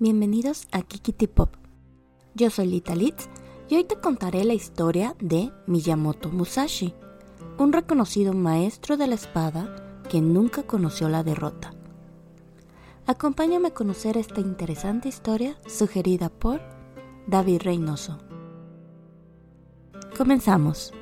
[0.00, 1.56] Bienvenidos a Kikiti Pop.
[2.36, 3.28] Yo soy Lita Litz
[3.68, 6.94] y hoy te contaré la historia de Miyamoto Musashi,
[7.58, 11.74] un reconocido maestro de la espada que nunca conoció la derrota.
[13.08, 16.60] Acompáñame a conocer esta interesante historia sugerida por
[17.26, 18.18] David Reynoso.
[20.16, 20.92] Comenzamos.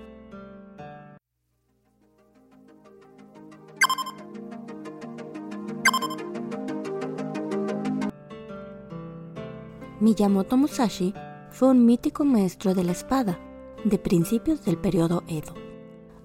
[10.07, 11.13] Miyamoto Musashi
[11.51, 13.41] fue un mítico maestro de la espada
[13.83, 15.53] de principios del periodo Edo.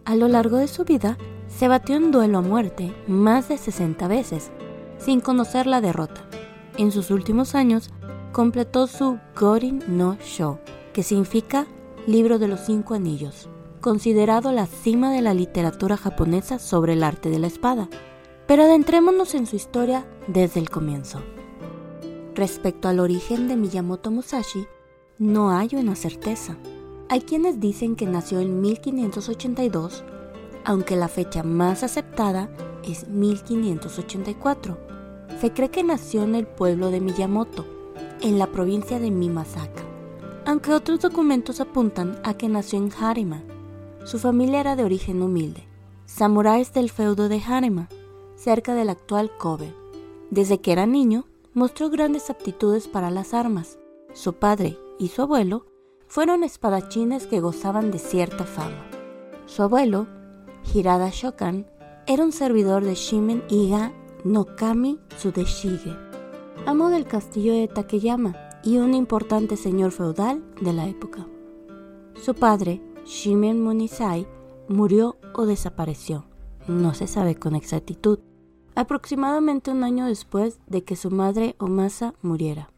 [0.05, 1.17] A lo largo de su vida,
[1.47, 4.51] se batió en duelo a muerte más de 60 veces,
[4.99, 6.21] sin conocer la derrota.
[6.77, 7.89] En sus últimos años,
[8.31, 10.59] completó su Gorin no Sho,
[10.93, 11.65] que significa
[12.05, 17.31] Libro de los Cinco Anillos, considerado la cima de la literatura japonesa sobre el arte
[17.31, 17.89] de la espada.
[18.45, 21.19] Pero adentrémonos en su historia desde el comienzo.
[22.33, 24.65] Respecto al origen de Miyamoto Musashi,
[25.19, 26.55] no hay una certeza.
[27.09, 30.05] Hay quienes dicen que nació en 1582,
[30.63, 32.49] aunque la fecha más aceptada
[32.85, 34.77] es 1584.
[35.41, 37.65] Se cree que nació en el pueblo de Miyamoto,
[38.21, 39.83] en la provincia de Mimasaka,
[40.45, 43.43] aunque otros documentos apuntan a que nació en Harima.
[44.05, 45.67] Su familia era de origen humilde,
[46.05, 47.89] samuráis del feudo de Harima,
[48.37, 49.73] cerca del actual Kobe.
[50.29, 53.77] Desde que era niño, mostró grandes aptitudes para las armas.
[54.13, 55.65] Su padre y su abuelo
[56.07, 58.85] fueron espadachines que gozaban de cierta fama.
[59.45, 60.07] Su abuelo,
[60.73, 61.67] Hirada Shokan,
[62.07, 63.93] era un servidor de Shimen Iga
[64.23, 65.95] no Kami Tsudeshige,
[66.65, 71.25] amo del castillo de Takeyama y un importante señor feudal de la época.
[72.21, 74.27] Su padre, Shimen Monisai,
[74.67, 76.25] murió o desapareció.
[76.67, 78.19] No se sabe con exactitud
[78.75, 82.69] aproximadamente un año después de que su madre Omasa muriera.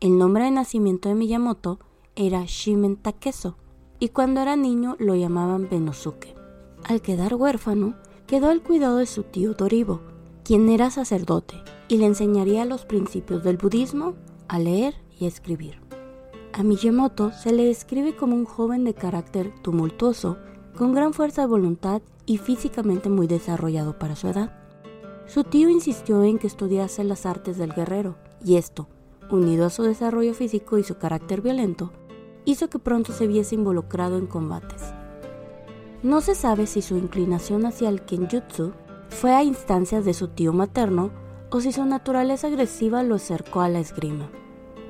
[0.00, 1.78] El nombre de nacimiento de Miyamoto
[2.16, 3.56] era Shimen Takeso,
[3.98, 6.34] y cuando era niño lo llamaban Benosuke.
[6.84, 7.94] Al quedar huérfano,
[8.26, 10.00] quedó al cuidado de su tío Doribo,
[10.44, 14.14] quien era sacerdote y le enseñaría los principios del budismo,
[14.48, 15.78] a leer y a escribir.
[16.52, 20.38] A Miyamoto se le describe como un joven de carácter tumultuoso,
[20.76, 24.61] con gran fuerza de voluntad y físicamente muy desarrollado para su edad.
[25.32, 28.86] Su tío insistió en que estudiase las artes del guerrero, y esto,
[29.30, 31.90] unido a su desarrollo físico y su carácter violento,
[32.44, 34.92] hizo que pronto se viese involucrado en combates.
[36.02, 38.72] No se sabe si su inclinación hacia el kenjutsu
[39.08, 41.10] fue a instancias de su tío materno
[41.50, 44.28] o si su naturaleza agresiva lo acercó a la esgrima.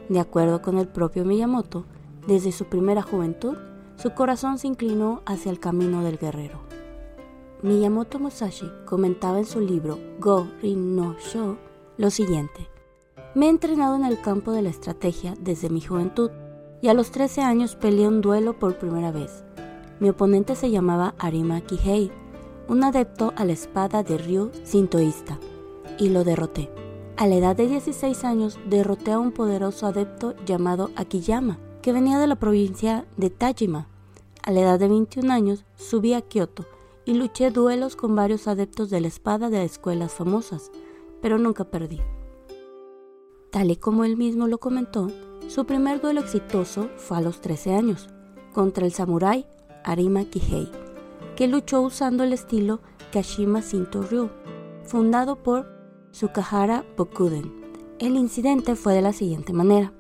[0.09, 1.85] De acuerdo con el propio Miyamoto,
[2.27, 3.57] desde su primera juventud,
[3.95, 6.82] su corazón se inclinó hacia el camino del guerrero.
[7.63, 11.57] Miyamoto Musashi comentaba en su libro Go Rin no Sho
[11.97, 12.69] lo siguiente.
[13.37, 16.33] Me he entrenado en el campo de la estrategia desde mi juventud
[16.81, 19.45] y a los 13 años peleé un duelo por primera vez.
[20.01, 22.11] Mi oponente se llamaba Arima Kihei,
[22.67, 25.39] un adepto a la espada de Ryu sintoísta,
[25.99, 26.69] y lo derroté.
[27.17, 32.19] A la edad de 16 años derroté a un poderoso adepto llamado Akiyama, que venía
[32.19, 33.87] de la provincia de Tajima.
[34.43, 36.67] A la edad de 21 años subí a Kioto
[37.05, 40.71] y luché duelos con varios adeptos de la espada de escuelas famosas,
[41.21, 42.01] pero nunca perdí.
[43.51, 45.09] Tal y como él mismo lo comentó,
[45.49, 48.09] su primer duelo exitoso fue a los 13 años,
[48.53, 49.47] contra el samurái
[49.85, 50.71] Arima Kihei,
[51.37, 52.81] que luchó usando el estilo
[53.13, 54.31] Kashima Shinto Ryu,
[54.85, 55.67] fundado por
[56.13, 57.53] Tsukahara Bokuden.
[57.99, 59.93] El incidente fue de la siguiente manera.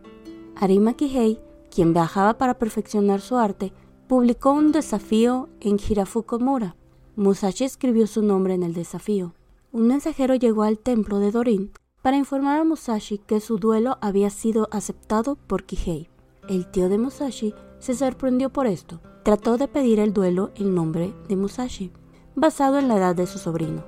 [0.56, 1.40] Arima Kihei,
[1.70, 3.72] quien viajaba para perfeccionar su arte,
[4.08, 6.76] publicó un desafío en Hirafukumura,
[7.14, 9.34] Musashi escribió su nombre en el desafío.
[9.70, 14.30] Un mensajero llegó al templo de Dorin para informar a Musashi que su duelo había
[14.30, 16.08] sido aceptado por Kihei.
[16.48, 19.02] El tío de Musashi se sorprendió por esto.
[19.24, 21.92] Trató de pedir el duelo en nombre de Musashi,
[22.34, 23.84] basado en la edad de su sobrino.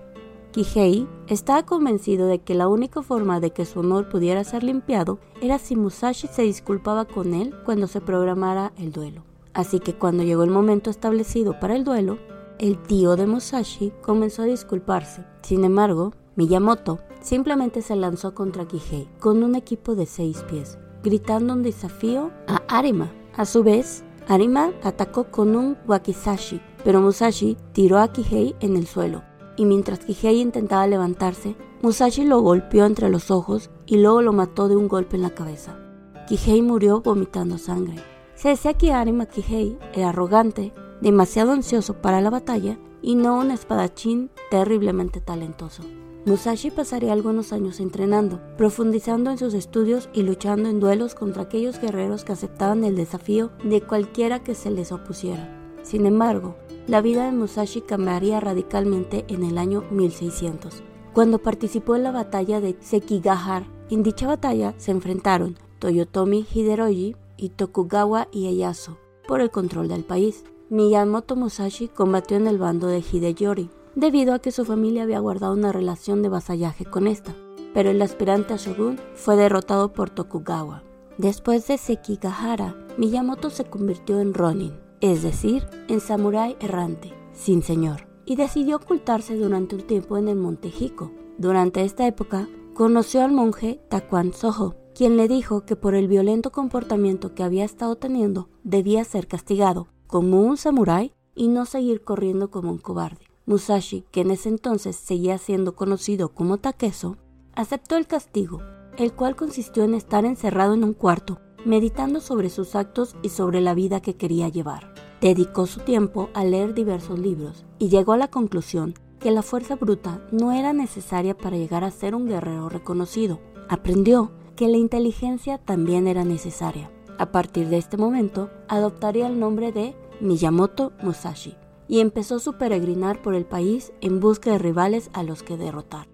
[0.53, 5.19] Kihei estaba convencido de que la única forma de que su honor pudiera ser limpiado
[5.41, 9.25] era si Musashi se disculpaba con él cuando se programara el duelo.
[9.55, 12.19] Así que cuando llegó el momento establecido para el duelo,
[12.59, 15.25] el tío de Musashi comenzó a disculparse.
[15.43, 21.53] Sin embargo, Miyamoto simplemente se lanzó contra Kihei con un equipo de seis pies, gritando
[21.53, 23.13] un desafío a Arima.
[23.37, 28.87] A su vez, Arima atacó con un wakizashi, pero Musashi tiró a Kihei en el
[28.87, 29.23] suelo,
[29.57, 34.69] y mientras Kihei intentaba levantarse, Musashi lo golpeó entre los ojos y luego lo mató
[34.69, 35.79] de un golpe en la cabeza.
[36.27, 37.97] Kihei murió vomitando sangre.
[38.35, 40.73] Se decía que Arima Kihei era arrogante
[41.05, 45.83] demasiado ansioso para la batalla y no un espadachín terriblemente talentoso.
[46.25, 51.79] Musashi pasaría algunos años entrenando, profundizando en sus estudios y luchando en duelos contra aquellos
[51.79, 55.61] guerreros que aceptaban el desafío de cualquiera que se les opusiera.
[55.83, 56.57] Sin embargo,
[56.87, 62.63] la vida de Musashi cambiaría radicalmente en el año 1600, cuando participó en la batalla
[62.63, 63.67] de Sekigahara.
[63.91, 68.97] En dicha batalla se enfrentaron Toyotomi Hideroji y Tokugawa Ieyasu
[69.29, 70.45] por el control del país.
[70.75, 75.53] Miyamoto Musashi combatió en el bando de Hideyori, debido a que su familia había guardado
[75.53, 77.33] una relación de vasallaje con esta,
[77.73, 80.83] pero el aspirante a shogun fue derrotado por Tokugawa.
[81.17, 88.09] Después de Sekigahara, Miyamoto se convirtió en Ronin, es decir, en samurái errante, sin señor,
[88.25, 91.13] y decidió ocultarse durante un tiempo en el Monte Hiko.
[91.39, 96.51] Durante esta época, conoció al monje Takuan Soho, quien le dijo que por el violento
[96.51, 102.49] comportamiento que había estado teniendo debía ser castigado como un samurái y no seguir corriendo
[102.49, 103.27] como un cobarde.
[103.47, 107.17] Musashi, que en ese entonces seguía siendo conocido como Takeso,
[107.53, 108.61] aceptó el castigo,
[108.97, 113.61] el cual consistió en estar encerrado en un cuarto, meditando sobre sus actos y sobre
[113.61, 114.95] la vida que quería llevar.
[115.21, 119.75] Dedicó su tiempo a leer diversos libros y llegó a la conclusión que la fuerza
[119.75, 123.41] bruta no era necesaria para llegar a ser un guerrero reconocido.
[123.69, 126.89] Aprendió que la inteligencia también era necesaria.
[127.17, 131.57] A partir de este momento, adoptaría el nombre de Miyamoto Musashi
[131.89, 136.09] y empezó su peregrinar por el país en busca de rivales a los que derrotar.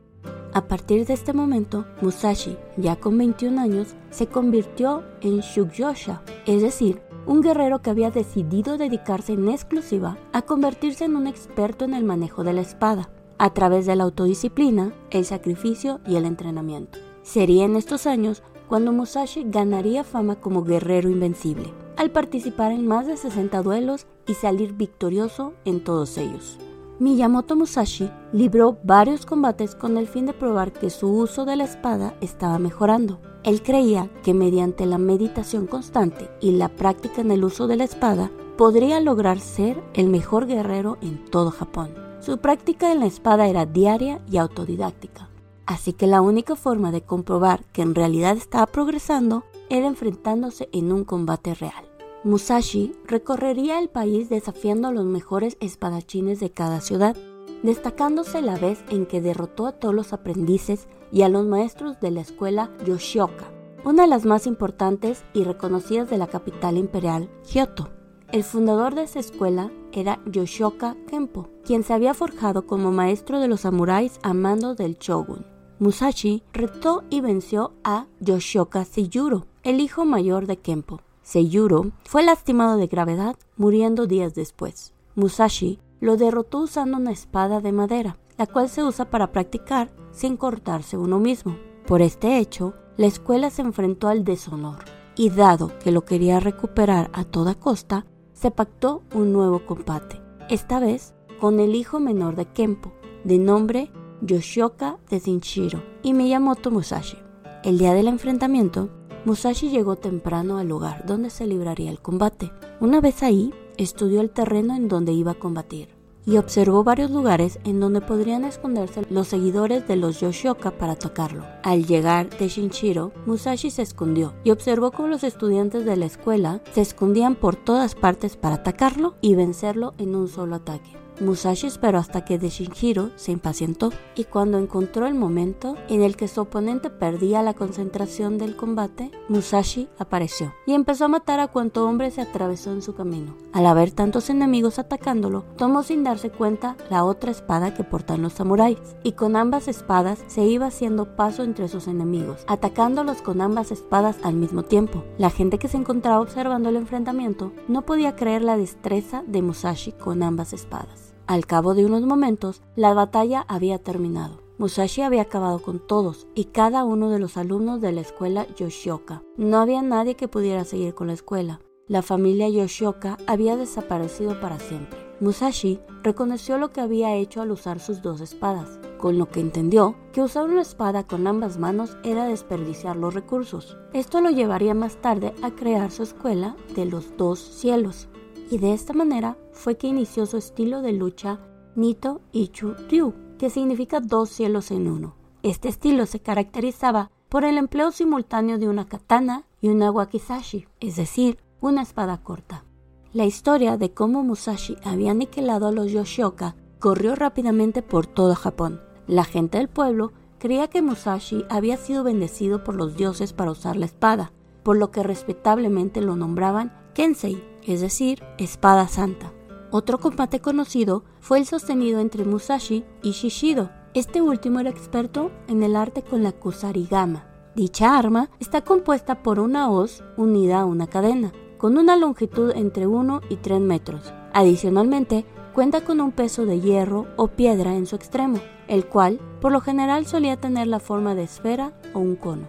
[0.52, 6.61] A partir de este momento, Musashi, ya con 21 años, se convirtió en Shugyosha, es
[6.61, 11.94] decir, un guerrero que había decidido dedicarse en exclusiva a convertirse en un experto en
[11.94, 16.99] el manejo de la espada, a través de la autodisciplina, el sacrificio y el entrenamiento.
[17.23, 23.06] Sería en estos años cuando Musashi ganaría fama como guerrero invencible al participar en más
[23.06, 26.58] de 60 duelos y salir victorioso en todos ellos.
[27.00, 31.64] Miyamoto Musashi libró varios combates con el fin de probar que su uso de la
[31.64, 33.20] espada estaba mejorando.
[33.42, 37.84] Él creía que mediante la meditación constante y la práctica en el uso de la
[37.84, 41.94] espada, podría lograr ser el mejor guerrero en todo Japón.
[42.20, 45.31] Su práctica en la espada era diaria y autodidáctica,
[45.64, 50.93] así que la única forma de comprobar que en realidad estaba progresando era enfrentándose en
[50.93, 51.90] un combate real.
[52.22, 57.17] Musashi recorrería el país desafiando a los mejores espadachines de cada ciudad,
[57.62, 62.11] destacándose la vez en que derrotó a todos los aprendices y a los maestros de
[62.11, 63.46] la escuela Yoshioka,
[63.84, 67.88] una de las más importantes y reconocidas de la capital imperial, Kyoto.
[68.32, 73.49] El fundador de esa escuela era Yoshioka Kempo, quien se había forjado como maestro de
[73.49, 75.46] los samuráis a mando del shogun.
[75.81, 82.76] Musashi retó y venció a Yoshioka Seiyuro, el hijo mayor de Kempo, Seiyuro fue lastimado
[82.76, 84.94] de gravedad, muriendo días después.
[85.14, 90.36] Musashi lo derrotó usando una espada de madera, la cual se usa para practicar sin
[90.36, 91.56] cortarse uno mismo.
[91.86, 94.78] Por este hecho, la escuela se enfrentó al deshonor,
[95.14, 100.80] y dado que lo quería recuperar a toda costa, se pactó un nuevo combate, esta
[100.80, 102.92] vez con el hijo menor de Kempo,
[103.24, 103.90] de nombre
[104.22, 107.18] Yoshioka de Shinshiro y Miyamoto Musashi.
[107.62, 108.88] El día del enfrentamiento,
[109.25, 112.52] Musashi llegó temprano al lugar donde se libraría el combate.
[112.81, 117.58] Una vez ahí, estudió el terreno en donde iba a combatir y observó varios lugares
[117.64, 121.44] en donde podrían esconderse los seguidores de los Yoshioka para atacarlo.
[121.62, 126.60] Al llegar de Shinshiro, Musashi se escondió y observó cómo los estudiantes de la escuela
[126.72, 130.91] se escondían por todas partes para atacarlo y vencerlo en un solo ataque.
[131.20, 136.29] Musashi esperó hasta que Deshinjiro se impacientó y cuando encontró el momento en el que
[136.29, 141.86] su oponente perdía la concentración del combate, Musashi apareció y empezó a matar a cuanto
[141.86, 143.36] hombre se atravesó en su camino.
[143.53, 148.32] Al haber tantos enemigos atacándolo, tomó sin darse cuenta la otra espada que portan los
[148.32, 153.72] samuráis y con ambas espadas se iba haciendo paso entre sus enemigos, atacándolos con ambas
[153.72, 155.05] espadas al mismo tiempo.
[155.19, 159.93] La gente que se encontraba observando el enfrentamiento no podía creer la destreza de Musashi
[159.93, 161.09] con ambas espadas.
[161.31, 164.41] Al cabo de unos momentos, la batalla había terminado.
[164.58, 169.22] Musashi había acabado con todos y cada uno de los alumnos de la escuela Yoshioka.
[169.37, 171.60] No había nadie que pudiera seguir con la escuela.
[171.87, 174.99] La familia Yoshioka había desaparecido para siempre.
[175.20, 179.94] Musashi reconoció lo que había hecho al usar sus dos espadas, con lo que entendió
[180.13, 183.77] que usar una espada con ambas manos era desperdiciar los recursos.
[183.93, 188.08] Esto lo llevaría más tarde a crear su escuela de los dos cielos,
[188.50, 191.38] y de esta manera fue que inició su estilo de lucha
[191.76, 195.14] Nito Ichu Ryu, que significa dos cielos en uno.
[195.42, 200.96] Este estilo se caracterizaba por el empleo simultáneo de una katana y una wakizashi, es
[200.96, 202.64] decir, una espada corta.
[203.12, 208.80] La historia de cómo Musashi había aniquilado a los Yoshioka corrió rápidamente por todo Japón.
[209.06, 213.76] La gente del pueblo creía que Musashi había sido bendecido por los dioses para usar
[213.76, 219.32] la espada, por lo que respetablemente lo nombraban Kensei, es decir, espada santa.
[219.70, 223.70] Otro combate conocido fue el sostenido entre Musashi y Shishido.
[223.94, 227.26] Este último era experto en el arte con la kusarigama.
[227.55, 232.86] Dicha arma está compuesta por una hoz unida a una cadena, con una longitud entre
[232.86, 234.12] 1 y 3 metros.
[234.32, 238.38] Adicionalmente, cuenta con un peso de hierro o piedra en su extremo,
[238.69, 242.48] el cual por lo general solía tener la forma de esfera o un cono.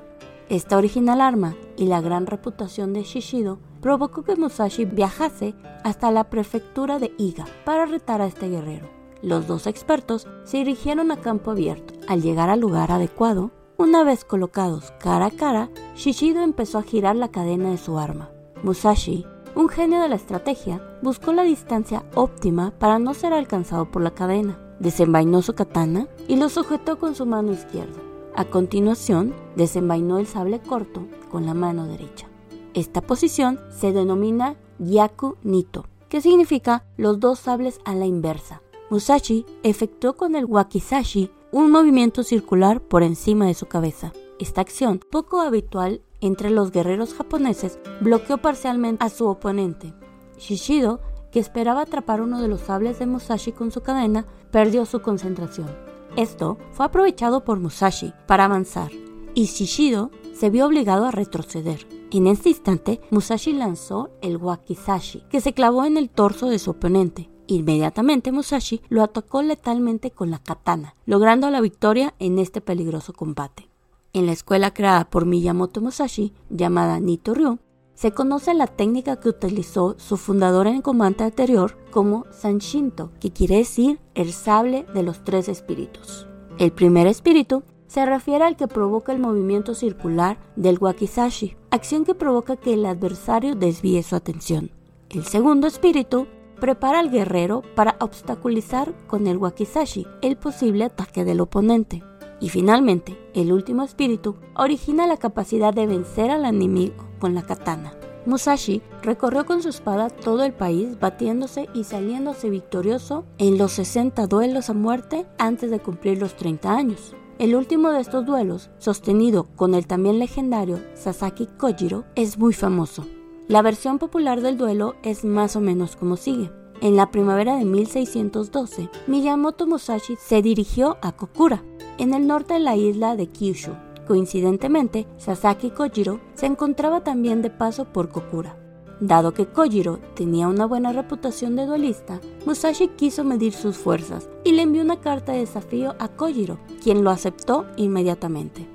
[0.50, 6.30] Esta original arma y la gran reputación de Shishido provocó que Musashi viajase hasta la
[6.30, 8.88] prefectura de Iga para retar a este guerrero.
[9.22, 11.94] Los dos expertos se dirigieron a campo abierto.
[12.08, 17.16] Al llegar al lugar adecuado, una vez colocados cara a cara, Shishido empezó a girar
[17.16, 18.30] la cadena de su arma.
[18.64, 24.02] Musashi, un genio de la estrategia, buscó la distancia óptima para no ser alcanzado por
[24.02, 24.60] la cadena.
[24.80, 28.00] Desenvainó su katana y lo sujetó con su mano izquierda.
[28.36, 32.31] A continuación, desenvainó el sable corto con la mano derecha.
[32.74, 38.62] Esta posición se denomina Yaku Nito, que significa los dos sables a la inversa.
[38.90, 44.14] Musashi efectuó con el wakizashi un movimiento circular por encima de su cabeza.
[44.40, 49.94] Esta acción, poco habitual entre los guerreros japoneses, bloqueó parcialmente a su oponente.
[50.38, 51.02] Shishido,
[51.32, 55.70] que esperaba atrapar uno de los sables de Musashi con su cadena, perdió su concentración.
[56.16, 58.92] Esto fue aprovechado por Musashi para avanzar,
[59.34, 62.01] y Shishido se vio obligado a retroceder.
[62.14, 66.72] En este instante, Musashi lanzó el wakizashi, que se clavó en el torso de su
[66.72, 67.30] oponente.
[67.48, 73.70] Inmediatamente Musashi lo atacó letalmente con la katana, logrando la victoria en este peligroso combate.
[74.12, 77.60] En la escuela creada por Miyamoto Musashi, llamada Nito Ryu,
[77.94, 83.32] se conoce la técnica que utilizó su fundador en el combate anterior como Sanshinto, que
[83.32, 86.28] quiere decir el sable de los tres espíritus.
[86.58, 92.16] El primer espíritu se refiere al que provoca el movimiento circular del wakizashi, acción que
[92.16, 94.72] provoca que el adversario desvíe su atención.
[95.10, 96.26] El segundo espíritu
[96.62, 102.02] prepara al guerrero para obstaculizar con el wakizashi el posible ataque del oponente.
[102.40, 107.92] Y finalmente, el último espíritu origina la capacidad de vencer al enemigo con la katana.
[108.26, 114.28] Musashi recorrió con su espada todo el país batiéndose y saliéndose victorioso en los 60
[114.28, 117.16] duelos a muerte antes de cumplir los 30 años.
[117.42, 123.08] El último de estos duelos, sostenido con el también legendario Sasaki Kojiro, es muy famoso.
[123.48, 126.52] La versión popular del duelo es más o menos como sigue.
[126.82, 131.64] En la primavera de 1612, Miyamoto Musashi se dirigió a Kokura,
[131.98, 133.72] en el norte de la isla de Kyushu.
[134.08, 138.61] Coincidentemente, Sasaki Kojiro se encontraba también de paso por Kokura.
[139.02, 144.52] Dado que Kojiro tenía una buena reputación de duelista, Musashi quiso medir sus fuerzas y
[144.52, 148.68] le envió una carta de desafío a Kojiro, quien lo aceptó inmediatamente.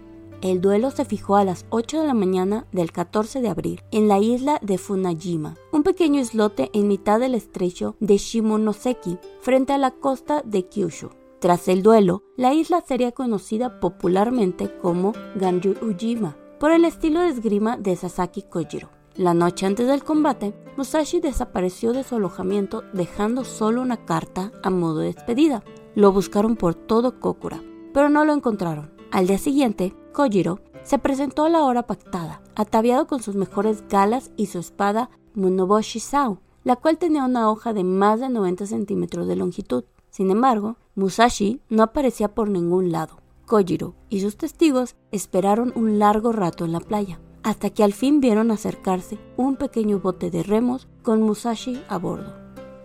[0.42, 4.08] El duelo se fijó a las 8 de la mañana del 14 de abril en
[4.08, 9.78] la isla de Funajima, un pequeño islote en mitad del estrecho de Shimonoseki, frente a
[9.78, 11.10] la costa de Kyushu.
[11.38, 17.28] Tras el duelo, la isla sería conocida popularmente como Ganju Ujima, por el estilo de
[17.28, 18.95] esgrima de Sasaki Kojiro.
[19.16, 24.68] La noche antes del combate, Musashi desapareció de su alojamiento dejando solo una carta a
[24.68, 25.64] modo de despedida.
[25.94, 27.62] Lo buscaron por todo Kokura,
[27.94, 28.92] pero no lo encontraron.
[29.10, 34.32] Al día siguiente, Kojiro se presentó a la hora pactada, ataviado con sus mejores galas
[34.36, 39.26] y su espada Munoboshi Sao, la cual tenía una hoja de más de 90 centímetros
[39.26, 39.84] de longitud.
[40.10, 43.16] Sin embargo, Musashi no aparecía por ningún lado.
[43.46, 48.20] Kojiro y sus testigos esperaron un largo rato en la playa hasta que al fin
[48.20, 52.34] vieron acercarse un pequeño bote de remos con Musashi a bordo.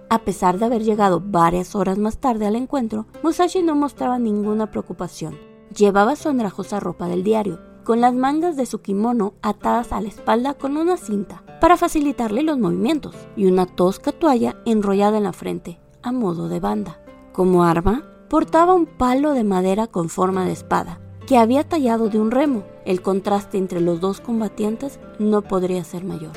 [0.08, 4.70] A pesar de haber llegado varias horas más tarde al encuentro, Musashi no mostraba ninguna
[4.70, 5.36] preocupación.
[5.76, 10.10] Llevaba su andrajosa ropa del diario, con las mangas de su kimono atadas a la
[10.10, 15.34] espalda con una cinta para facilitarle los movimientos y una tosca toalla enrollada en la
[15.34, 17.00] frente, a modo de banda.
[17.34, 22.20] Como arma, portaba un palo de madera con forma de espada, que había tallado de
[22.20, 22.64] un remo.
[22.86, 26.34] El contraste entre los dos combatientes no podría ser mayor.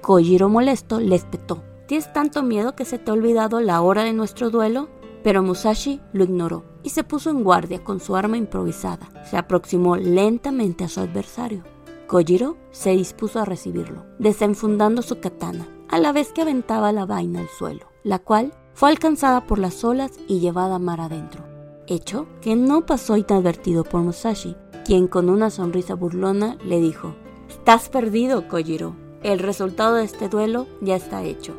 [0.00, 1.62] Kojiro molesto le espetó.
[1.86, 4.88] ¿Tienes tanto miedo que se te ha olvidado la hora de nuestro duelo?
[5.22, 9.08] Pero Musashi lo ignoró y se puso en guardia con su arma improvisada.
[9.24, 11.64] Se aproximó lentamente a su adversario.
[12.06, 17.40] Kojiro se dispuso a recibirlo, desenfundando su katana, a la vez que aventaba la vaina
[17.40, 21.54] al suelo, la cual fue alcanzada por las olas y llevada mar adentro
[21.86, 27.14] hecho que no pasó inadvertido por Musashi, quien con una sonrisa burlona le dijo,
[27.48, 28.94] Estás perdido, Kojiro.
[29.22, 31.54] El resultado de este duelo ya está hecho.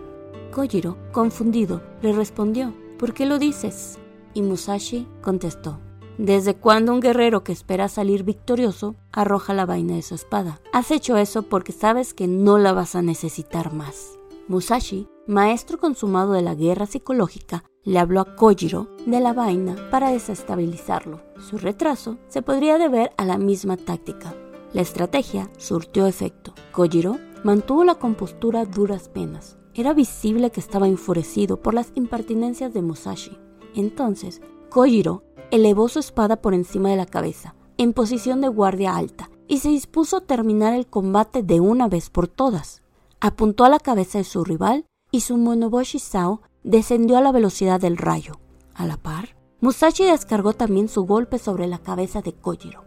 [0.52, 3.98] Kojiro, confundido, le respondió, ¿por qué lo dices?
[4.34, 5.80] Y Musashi contestó,
[6.18, 10.62] ¿Desde cuándo un guerrero que espera salir victorioso arroja la vaina de su espada?
[10.72, 14.18] Has hecho eso porque sabes que no la vas a necesitar más.
[14.48, 20.12] Musashi, maestro consumado de la guerra psicológica, le habló a Kojiro de la vaina para
[20.12, 21.22] desestabilizarlo.
[21.40, 24.36] Su retraso se podría deber a la misma táctica.
[24.74, 26.54] La estrategia surtió efecto.
[26.72, 29.58] Kojiro mantuvo la compostura a duras penas.
[29.74, 33.38] Era visible que estaba enfurecido por las impertinencias de Musashi.
[33.76, 39.30] Entonces, Kojiro elevó su espada por encima de la cabeza, en posición de guardia alta,
[39.48, 42.82] y se dispuso a terminar el combate de una vez por todas.
[43.20, 47.80] Apuntó a la cabeza de su rival y su Monoboshi Sao descendió a la velocidad
[47.80, 48.34] del rayo.
[48.74, 52.84] A la par, Musashi descargó también su golpe sobre la cabeza de Kojiro.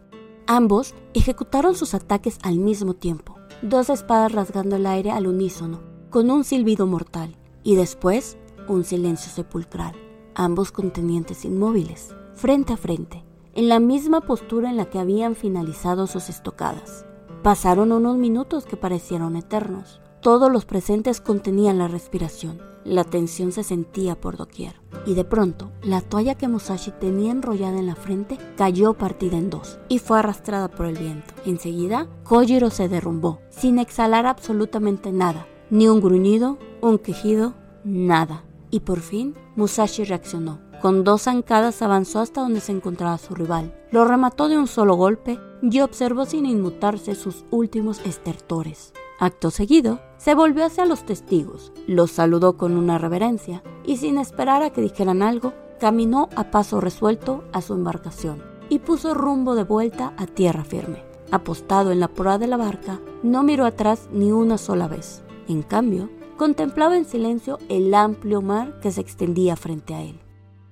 [0.46, 5.80] Ambos ejecutaron sus ataques al mismo tiempo, dos espadas rasgando el aire al unísono,
[6.10, 8.36] con un silbido mortal, y después
[8.68, 9.94] un silencio sepulcral,
[10.34, 16.06] ambos contenientes inmóviles frente a frente, en la misma postura en la que habían finalizado
[16.06, 17.06] sus estocadas.
[17.42, 20.02] Pasaron unos minutos que parecieron eternos.
[20.20, 22.60] Todos los presentes contenían la respiración.
[22.84, 24.74] La tensión se sentía por doquier.
[25.06, 29.48] Y de pronto, la toalla que Musashi tenía enrollada en la frente cayó partida en
[29.48, 31.34] dos y fue arrastrada por el viento.
[31.44, 35.46] Enseguida, Kojiro se derrumbó, sin exhalar absolutamente nada.
[35.70, 38.42] Ni un gruñido, un quejido, nada.
[38.70, 40.58] Y por fin, Musashi reaccionó.
[40.82, 43.74] Con dos zancadas avanzó hasta donde se encontraba su rival.
[43.92, 48.92] Lo remató de un solo golpe y observó sin inmutarse sus últimos estertores.
[49.20, 54.62] Acto seguido, se volvió hacia los testigos, los saludó con una reverencia y sin esperar
[54.62, 59.64] a que dijeran algo, caminó a paso resuelto a su embarcación y puso rumbo de
[59.64, 61.02] vuelta a tierra firme.
[61.32, 65.22] Apostado en la proa de la barca, no miró atrás ni una sola vez.
[65.48, 70.20] En cambio, contemplaba en silencio el amplio mar que se extendía frente a él.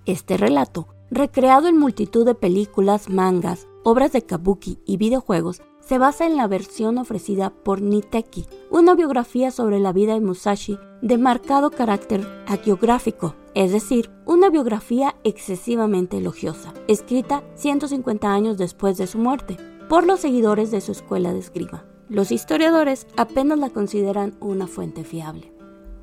[0.06, 6.26] Este relato, recreado en multitud de películas, mangas, obras de kabuki y videojuegos, se basa
[6.26, 11.70] en la versión ofrecida por Niteki, una biografía sobre la vida de Musashi de marcado
[11.70, 19.58] carácter hagiográfico, es decir, una biografía excesivamente elogiosa, escrita 150 años después de su muerte,
[19.88, 21.84] por los seguidores de su escuela de esgrima.
[22.08, 25.52] Los historiadores apenas la consideran una fuente fiable.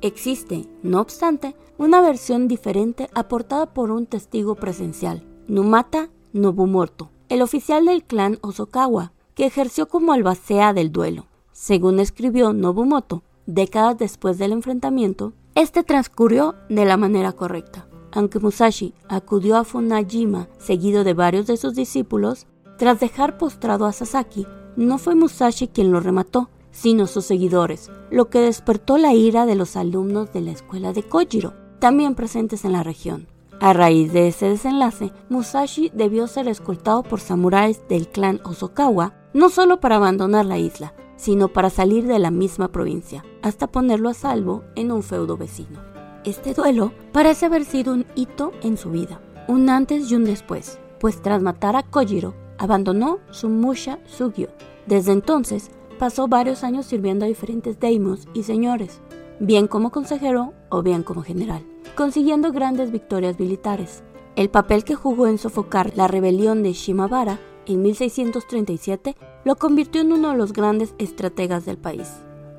[0.00, 7.84] Existe, no obstante, una versión diferente aportada por un testigo presencial, Numata Nobumoto, el oficial
[7.84, 11.26] del clan Osokawa, que ejerció como albacea del duelo.
[11.52, 17.86] Según escribió Nobumoto, décadas después del enfrentamiento, este transcurrió de la manera correcta.
[18.12, 22.46] Aunque Musashi acudió a Funajima seguido de varios de sus discípulos,
[22.78, 28.28] tras dejar postrado a Sasaki, no fue Musashi quien lo remató, sino sus seguidores, lo
[28.30, 32.72] que despertó la ira de los alumnos de la escuela de Kojiro, también presentes en
[32.72, 33.28] la región.
[33.60, 39.50] A raíz de ese desenlace, Musashi debió ser escoltado por samuráis del clan Osokawa, no
[39.50, 44.14] solo para abandonar la isla, sino para salir de la misma provincia, hasta ponerlo a
[44.14, 45.80] salvo en un feudo vecino.
[46.24, 50.78] Este duelo parece haber sido un hito en su vida, un antes y un después,
[50.98, 54.48] pues tras matar a Kojiro, abandonó su Musha Sugyo.
[54.86, 59.00] Desde entonces, pasó varios años sirviendo a diferentes daimos y señores,
[59.40, 61.64] bien como consejero o bien como general,
[61.96, 64.02] consiguiendo grandes victorias militares.
[64.36, 70.12] El papel que jugó en sofocar la rebelión de Shimabara en 1637 lo convirtió en
[70.12, 72.10] uno de los grandes estrategas del país.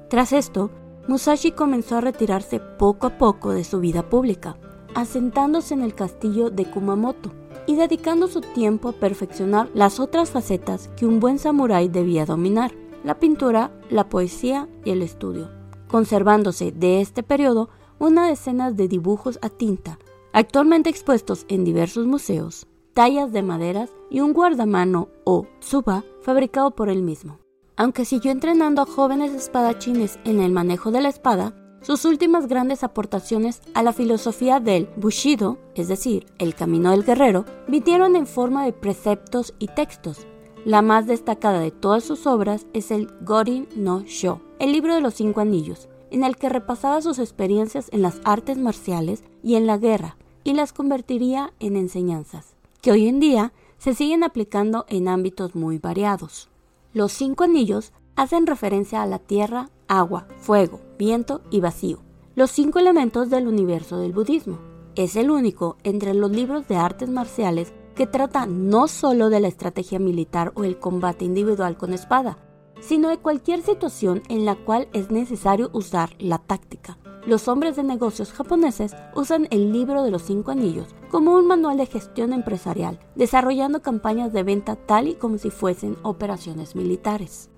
[0.10, 0.70] Tras esto,
[1.08, 4.58] Musashi comenzó a retirarse poco a poco de su vida pública,
[4.94, 7.32] asentándose en el castillo de Kumamoto
[7.68, 12.72] y dedicando su tiempo a perfeccionar las otras facetas que un buen samurái debía dominar
[13.06, 15.52] la pintura, la poesía y el estudio,
[15.88, 20.00] conservándose de este periodo una decena de dibujos a tinta,
[20.34, 26.90] actualmente expuestos en diversos museos, tallas de maderas y un guardamano o tsuba fabricado por
[26.90, 27.40] él mismo.
[27.76, 32.86] Aunque siguió entrenando a jóvenes espadachines en el manejo de la espada, sus últimas grandes
[32.86, 38.64] aportaciones a la filosofía del Bushido, es decir, el camino del guerrero, vinieron en forma
[38.64, 40.26] de preceptos y textos,
[40.64, 45.02] la más destacada de todas sus obras es el Gorin no Sho, el libro de
[45.02, 49.68] los cinco anillos, en el que repasaba sus experiencias en las artes marciales y en
[49.68, 52.55] la guerra, y las convertiría en enseñanzas,
[52.86, 56.50] que hoy en día se siguen aplicando en ámbitos muy variados.
[56.94, 62.04] Los cinco anillos hacen referencia a la tierra, agua, fuego, viento y vacío,
[62.36, 64.60] los cinco elementos del universo del budismo.
[64.94, 69.48] Es el único entre los libros de artes marciales que trata no solo de la
[69.48, 72.38] estrategia militar o el combate individual con espada,
[72.82, 77.00] sino de cualquier situación en la cual es necesario usar la táctica.
[77.26, 81.78] Los hombres de negocios japoneses usan el libro de los cinco anillos como un manual
[81.78, 87.50] de gestión empresarial, desarrollando campañas de venta tal y como si fuesen operaciones militares.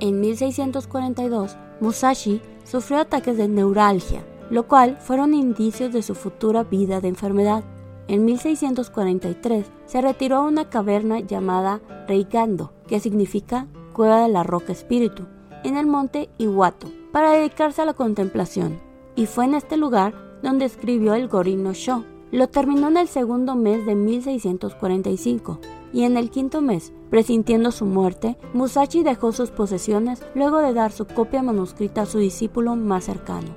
[0.00, 7.00] En 1642, Musashi sufrió ataques de neuralgia, lo cual fueron indicios de su futura vida
[7.00, 7.62] de enfermedad.
[8.08, 14.72] En 1643 se retiró a una caverna llamada Reikando, que significa Cueva de la Roca
[14.72, 15.26] Espíritu,
[15.62, 18.89] en el monte Iwato, para dedicarse a la contemplación
[19.20, 22.04] y fue en este lugar donde escribió el Gorino Sho.
[22.32, 25.58] Lo terminó en el segundo mes de 1645
[25.92, 30.90] y en el quinto mes, presintiendo su muerte, Musashi dejó sus posesiones luego de dar
[30.90, 33.48] su copia manuscrita a su discípulo más cercano.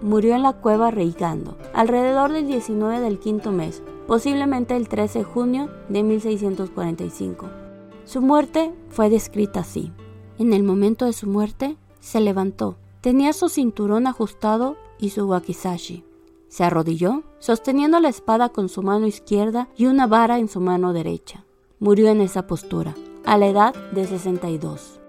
[0.00, 5.24] Murió en la cueva Reigando, alrededor del 19 del quinto mes, posiblemente el 13 de
[5.24, 7.48] junio de 1645.
[8.06, 9.92] Su muerte fue descrita así.
[10.40, 16.04] En el momento de su muerte, se levantó, tenía su cinturón ajustado y su wakizashi.
[16.48, 20.92] Se arrodilló, sosteniendo la espada con su mano izquierda y una vara en su mano
[20.92, 21.44] derecha.
[21.80, 25.00] Murió en esa postura, a la edad de 62.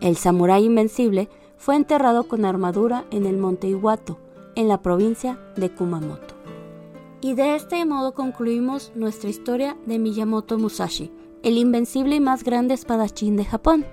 [0.00, 4.18] El samurái invencible fue enterrado con armadura en el monte Iwato,
[4.54, 6.34] en la provincia de Kumamoto.
[7.22, 11.10] Y de este modo concluimos nuestra historia de Miyamoto Musashi,
[11.42, 13.86] el invencible y más grande espadachín de Japón.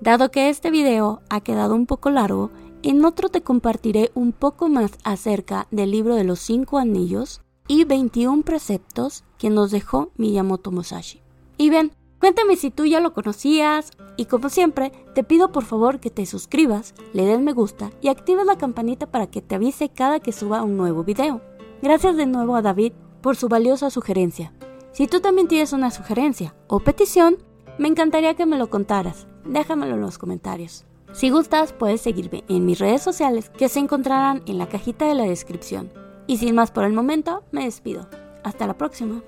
[0.00, 2.50] Dado que este video ha quedado un poco largo,
[2.84, 7.84] en otro te compartiré un poco más acerca del libro de los cinco anillos y
[7.84, 11.22] 21 preceptos que nos dejó Miyamoto Musashi.
[11.56, 15.98] Y bien, cuéntame si tú ya lo conocías y como siempre te pido por favor
[15.98, 19.88] que te suscribas, le des me gusta y actives la campanita para que te avise
[19.88, 21.40] cada que suba un nuevo video.
[21.80, 22.92] Gracias de nuevo a David
[23.22, 24.52] por su valiosa sugerencia.
[24.92, 27.38] Si tú también tienes una sugerencia o petición,
[27.78, 29.26] me encantaría que me lo contaras.
[29.46, 30.84] Déjamelo en los comentarios.
[31.14, 35.14] Si gustas, puedes seguirme en mis redes sociales que se encontrarán en la cajita de
[35.14, 35.92] la descripción.
[36.26, 38.08] Y sin más por el momento, me despido.
[38.42, 39.22] Hasta la próxima.